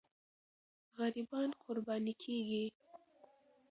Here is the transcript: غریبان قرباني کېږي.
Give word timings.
غریبان 0.97 1.49
قرباني 1.63 2.13
کېږي. 2.21 2.65